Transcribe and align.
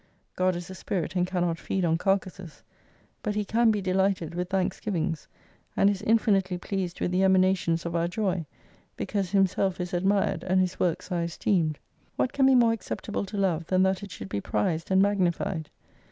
God 0.35 0.55
is 0.55 0.67
a 0.71 0.73
Spirit 0.73 1.15
and 1.15 1.27
cannot 1.27 1.59
feed 1.59 1.85
on 1.85 1.99
carcases: 1.99 2.63
but 3.21 3.35
He 3.35 3.45
can 3.45 3.69
be 3.69 3.83
delighted 3.83 4.33
with 4.33 4.49
thanksgivings, 4.49 5.27
and 5.77 5.91
is 5.91 6.01
infinitely 6.01 6.57
pleased 6.57 6.99
with 6.99 7.11
the 7.11 7.21
emanations 7.23 7.85
of 7.85 7.95
our 7.95 8.07
joy, 8.07 8.47
because 8.97 9.29
Himself 9.29 9.79
is 9.79 9.93
admired 9.93 10.41
and 10.43 10.59
His 10.59 10.79
works 10.79 11.11
are 11.11 11.21
esteemed. 11.21 11.77
What 12.15 12.33
can 12.33 12.47
be 12.47 12.55
more 12.55 12.73
acceptable 12.73 13.25
to 13.25 13.37
love 13.37 13.67
than 13.67 13.83
that 13.83 14.01
it 14.01 14.09
should 14.09 14.29
be 14.29 14.41
prized 14.41 14.89
and 14.89 15.03
magnified 15.03 15.69